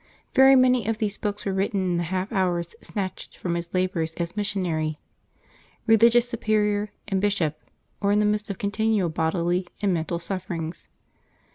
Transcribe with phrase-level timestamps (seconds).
[0.33, 4.15] Very many of these books were written in the half hours snatched from his labors
[4.15, 4.97] as missionary,
[5.85, 7.59] religious superior, and Bishop,
[8.01, 10.87] or in the midst of continual bodily and mental sufferings.